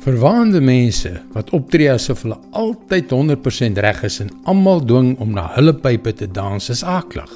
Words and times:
Verwaande 0.00 0.62
mense 0.64 1.10
wat 1.34 1.50
optree 1.52 1.90
asof 1.92 2.22
hulle 2.24 2.38
altyd 2.56 3.10
100% 3.12 3.80
reg 3.84 3.98
is 4.08 4.14
en 4.22 4.30
almal 4.48 4.78
dwing 4.80 5.10
om 5.20 5.34
na 5.36 5.42
hulle 5.58 5.74
pype 5.76 6.14
te 6.16 6.28
dans 6.38 6.70
is 6.72 6.80
aaklig. 6.80 7.28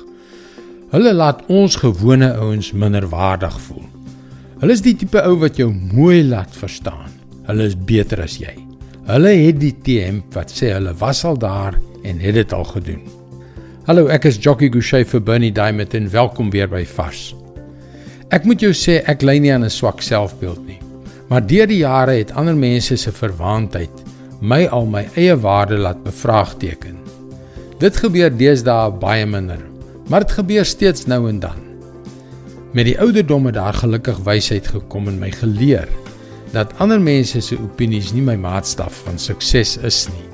Hulle 0.94 1.12
laat 1.12 1.42
ons 1.52 1.76
gewone 1.82 2.30
ouens 2.40 2.70
minderwaardig 2.72 3.58
voel. 3.66 3.82
Hulle 4.62 4.72
is 4.72 4.80
die 4.80 4.94
tipe 4.96 5.20
ou 5.28 5.34
wat 5.42 5.60
jou 5.60 5.66
mooi 5.74 6.22
laat 6.24 6.56
verstaan. 6.56 7.12
Hulle 7.50 7.66
is 7.68 7.76
beter 7.76 8.22
as 8.24 8.38
jy. 8.40 8.54
Hulle 9.10 9.34
het 9.42 9.60
die 9.60 9.74
T-hemp 9.84 10.32
wat 10.32 10.54
sê 10.56 10.72
hulle 10.72 10.94
was 11.02 11.20
al 11.28 11.36
daar 11.36 11.76
en 12.00 12.22
het 12.22 12.38
dit 12.38 12.54
al 12.56 12.64
gedoen. 12.70 13.02
Hallo, 13.84 14.06
ek 14.08 14.30
is 14.30 14.40
Jockey 14.40 14.72
Gouchee 14.72 15.04
vir 15.04 15.20
Bernie 15.20 15.52
Diamond 15.52 15.92
en 16.00 16.08
welkom 16.08 16.48
weer 16.54 16.72
by 16.72 16.86
Vars. 16.96 17.34
Ek 18.32 18.48
moet 18.48 18.64
jou 18.64 18.72
sê 18.72 19.02
ek 19.04 19.20
ly 19.20 19.36
nie 19.36 19.52
aan 19.52 19.68
'n 19.68 19.70
swak 19.70 20.00
selfbeeld 20.00 20.64
nie. 20.64 20.83
Maar 21.28 21.46
deur 21.46 21.66
die 21.66 21.80
jare 21.80 22.18
het 22.18 22.32
ander 22.32 22.56
mense 22.56 22.96
se 22.96 23.12
verwaandheid 23.12 24.02
my 24.44 24.66
al 24.66 24.84
my 24.90 25.06
eie 25.16 25.36
waarde 25.40 25.78
laat 25.80 26.02
bevraagteken. 26.04 26.98
Dit 27.80 27.96
gebeur 27.96 28.32
deesdae 28.36 28.90
baie 29.00 29.26
minder, 29.26 29.60
maar 30.08 30.26
dit 30.26 30.36
gebeur 30.36 30.66
steeds 30.68 31.06
nou 31.06 31.28
en 31.28 31.40
dan. 31.40 31.60
Met 32.74 32.90
die 32.90 32.98
ouderdom 33.00 33.46
het 33.46 33.54
daar 33.54 33.74
gelukkig 33.74 34.18
wysheid 34.26 34.66
gekom 34.66 35.08
en 35.08 35.20
my 35.22 35.30
geleer 35.30 35.88
dat 36.54 36.74
ander 36.78 37.00
mense 37.02 37.40
se 37.42 37.56
opinies 37.58 38.12
nie 38.14 38.22
my 38.22 38.36
maatstaf 38.38 39.00
van 39.06 39.18
sukses 39.18 39.76
is 39.82 40.04
nie. 40.12 40.28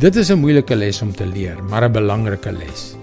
Dit 0.00 0.16
is 0.16 0.30
'n 0.30 0.40
moeilike 0.40 0.76
les 0.76 1.02
om 1.02 1.12
te 1.12 1.26
leer, 1.26 1.56
maar 1.70 1.84
'n 1.84 1.92
belangrike 1.92 2.52
les. 2.52 2.96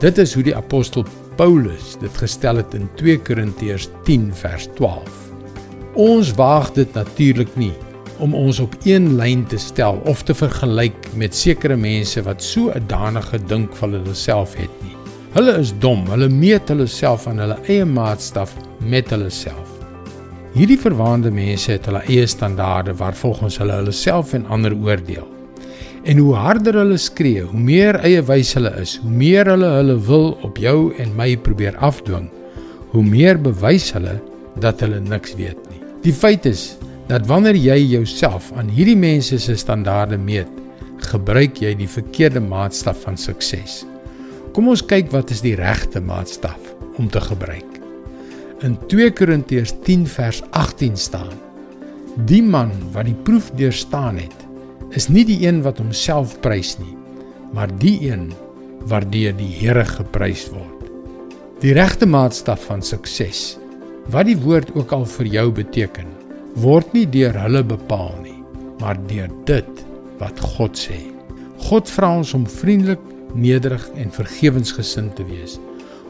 Dit 0.00 0.18
is 0.18 0.34
hoe 0.34 0.42
die 0.42 0.56
apostel 0.56 1.04
Paulus 1.36 1.96
dit 2.00 2.16
gestel 2.16 2.56
het 2.56 2.74
in 2.74 2.88
2 2.96 3.18
Korintiërs 3.18 3.88
10 4.04 4.34
vers 4.34 4.68
12. 4.74 5.23
Ons 5.94 6.32
waag 6.34 6.72
dit 6.74 6.90
natuurlik 6.98 7.52
nie 7.54 7.72
om 8.18 8.32
ons 8.34 8.58
op 8.58 8.72
een 8.82 9.12
lyn 9.14 9.44
te 9.46 9.58
stel 9.62 10.00
of 10.10 10.24
te 10.26 10.34
vergelyk 10.34 11.06
met 11.14 11.34
sekere 11.34 11.76
mense 11.78 12.22
wat 12.26 12.42
so 12.42 12.72
'n 12.74 12.86
danige 12.90 13.38
dink 13.46 13.76
van 13.76 13.92
hulle 13.92 14.14
self 14.14 14.54
het 14.54 14.70
nie. 14.82 14.96
Hulle 15.34 15.58
is 15.58 15.72
dom, 15.78 16.06
hulle 16.06 16.28
meet 16.28 16.68
hulle 16.68 16.86
self 16.86 17.26
aan 17.26 17.38
hulle 17.38 17.58
eie 17.68 17.84
maatstaf 17.84 18.56
met 18.78 19.10
hulle 19.10 19.30
self. 19.30 19.70
Hierdie 20.54 20.78
verwaande 20.78 21.30
mense 21.30 21.72
het 21.72 21.86
hulle 21.86 22.02
eie 22.08 22.26
standaarde 22.26 22.94
waarvolgens 22.94 23.58
hulle 23.58 23.72
hulle 23.72 23.92
self 23.92 24.32
en 24.32 24.46
ander 24.46 24.74
oordeel. 24.74 25.28
En 26.04 26.18
hoe 26.18 26.34
harder 26.34 26.74
hulle 26.74 26.96
skree, 26.96 27.42
hoe 27.42 27.60
meer 27.60 28.00
eie 28.00 28.22
wys 28.22 28.54
hulle 28.54 28.74
is, 28.80 28.98
hoe 29.02 29.10
meer 29.10 29.46
hulle 29.46 29.66
hulle 29.66 29.98
wil 29.98 30.38
op 30.42 30.56
jou 30.56 30.92
en 30.98 31.16
my 31.16 31.36
probeer 31.36 31.76
afdwing, 31.76 32.30
hoe 32.90 33.04
meer 33.04 33.40
bewys 33.40 33.92
hulle 33.92 34.20
dat 34.60 34.80
hulle 34.80 35.00
niks 35.00 35.34
weet 35.34 35.70
nie. 35.70 35.83
Die 36.04 36.12
feit 36.12 36.44
is 36.44 36.74
dat 37.08 37.24
wanneer 37.28 37.56
jy 37.56 37.78
jouself 37.94 38.50
aan 38.60 38.68
hierdie 38.68 38.96
mense 38.96 39.38
se 39.40 39.54
standaarde 39.56 40.18
meet, 40.20 40.50
gebruik 41.08 41.62
jy 41.64 41.70
die 41.78 41.88
verkeerde 41.88 42.42
maatstaf 42.44 43.06
van 43.06 43.16
sukses. 43.20 43.82
Kom 44.52 44.68
ons 44.68 44.84
kyk 44.84 45.08
wat 45.14 45.32
is 45.32 45.40
die 45.44 45.54
regte 45.56 46.02
maatstaf 46.04 46.60
om 47.00 47.08
te 47.08 47.22
gebruik. 47.24 47.80
In 48.64 48.76
2 48.92 49.14
Korintiërs 49.16 49.72
10 49.88 50.04
vers 50.12 50.42
18 50.52 51.00
staan: 51.00 51.32
Die 52.28 52.42
man 52.44 52.72
wat 52.92 53.08
die 53.08 53.16
proef 53.24 53.48
deurstaan 53.56 54.20
het, 54.20 54.36
is 54.92 55.08
nie 55.08 55.24
die 55.24 55.40
een 55.46 55.64
wat 55.64 55.80
homself 55.80 56.36
prys 56.44 56.76
nie, 56.84 56.94
maar 57.56 57.72
die 57.80 57.96
een 58.10 58.28
waardeur 58.92 59.32
die 59.40 59.52
Here 59.56 59.88
geprys 59.88 60.50
word. 60.52 60.70
Die 61.64 61.72
regte 61.72 62.04
maatstaf 62.04 62.68
van 62.68 62.84
sukses 62.84 63.54
Wat 64.12 64.28
die 64.28 64.36
woord 64.36 64.74
ook 64.76 64.92
al 64.92 65.06
vir 65.08 65.28
jou 65.32 65.46
beteken, 65.56 66.10
word 66.60 66.90
nie 66.92 67.06
deur 67.08 67.32
hulle 67.40 67.62
bepaal 67.64 68.12
nie, 68.20 68.36
maar 68.82 68.98
deur 69.08 69.30
dit 69.48 69.84
wat 70.20 70.40
God 70.56 70.76
sê. 70.76 70.98
God 71.64 71.88
vra 71.88 72.10
ons 72.18 72.34
om 72.36 72.44
vriendelik, 72.44 73.00
nederig 73.34 73.86
en 73.98 74.12
vergewensgesind 74.12 75.16
te 75.16 75.24
wees, 75.26 75.56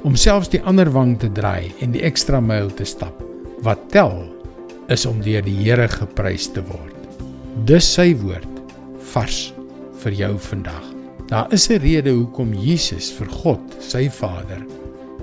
om 0.04 0.18
selfs 0.18 0.50
die 0.52 0.60
ander 0.66 0.90
wang 0.92 1.14
te 1.22 1.30
draai 1.32 1.70
en 1.84 1.94
die 1.94 2.02
ekstra 2.04 2.40
myl 2.42 2.68
te 2.74 2.84
stap. 2.88 3.22
Wat 3.64 3.86
tel 3.94 4.24
is 4.92 5.06
om 5.06 5.22
deur 5.24 5.44
die 5.46 5.56
Here 5.62 5.86
geprys 5.88 6.50
te 6.52 6.64
word. 6.66 6.98
Dis 7.64 7.86
sy 7.94 8.10
woord 8.20 8.50
vars 9.14 9.54
vir 10.02 10.18
jou 10.18 10.34
vandag. 10.50 10.90
Daar 11.30 11.48
is 11.54 11.70
'n 11.70 11.80
rede 11.80 12.10
hoekom 12.10 12.52
Jesus 12.52 13.12
vir 13.12 13.28
God, 13.28 13.62
sy 13.80 14.10
Vader, 14.10 14.60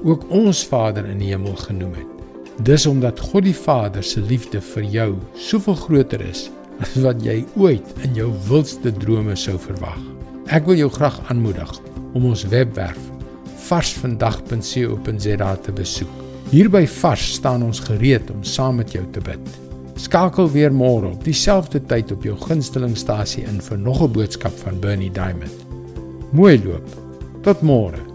ook 0.04 0.26
ons 0.32 0.64
Vader 0.66 1.06
in 1.06 1.20
die 1.20 1.30
hemel 1.36 1.56
genoem 1.56 1.94
het. 1.94 2.21
Dis 2.62 2.86
omdat 2.86 3.20
God 3.20 3.48
die 3.48 3.56
Vader 3.58 4.04
se 4.06 4.22
liefde 4.22 4.60
vir 4.62 4.84
jou 4.94 5.12
soveel 5.34 5.78
groter 5.82 6.22
is 6.22 6.50
as 6.82 6.94
wat 7.02 7.24
jy 7.26 7.40
ooit 7.58 7.88
in 8.06 8.14
jou 8.18 8.28
wildste 8.50 8.92
drome 9.02 9.34
sou 9.38 9.56
verwag. 9.62 9.98
Ek 10.54 10.68
wil 10.70 10.78
jou 10.78 10.90
graag 10.94 11.18
aanmoedig 11.34 11.72
om 12.14 12.28
ons 12.30 12.44
webwerf 12.52 13.00
varsvandag.co.za 13.72 15.52
te 15.66 15.74
besoek. 15.74 16.14
Hier 16.52 16.70
by 16.70 16.84
Vars 17.00 17.34
staan 17.38 17.64
ons 17.64 17.80
gereed 17.88 18.30
om 18.34 18.44
saam 18.44 18.82
met 18.82 18.94
jou 18.94 19.06
te 19.16 19.24
bid. 19.26 19.58
Skakel 20.02 20.50
weer 20.52 20.74
môre 20.74 21.14
op 21.14 21.26
dieselfde 21.26 21.82
tyd 21.90 22.12
op 22.14 22.26
jou 22.26 22.36
gunstelingstasie 22.46 23.46
in 23.48 23.62
vir 23.62 23.78
nog 23.78 24.04
'n 24.04 24.12
boodskap 24.12 24.54
van 24.66 24.80
Bernie 24.80 25.12
Diamond. 25.12 25.66
Mooi 26.32 26.62
loop. 26.66 26.88
Tot 27.42 27.62
môre. 27.62 28.11